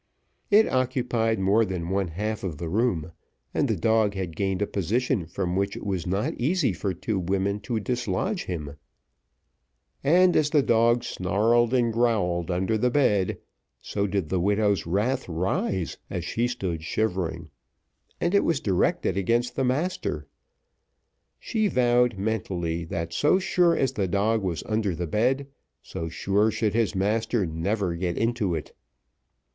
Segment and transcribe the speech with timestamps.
[0.49, 3.11] It occupied more than one half of the room,
[3.53, 7.19] and the dog had gained a position from which it was not easy for two
[7.19, 8.77] women to dislodge him;
[10.03, 13.37] and, as the dog snarled and growled under the bed,
[13.79, 17.51] so did the widow's wrath rise as she stood shivering
[18.19, 20.25] and it was directed against the master.
[21.39, 25.45] She vowed mentally, that so sure as the dog was under the bed,
[25.83, 28.73] so sure should his master never get into it.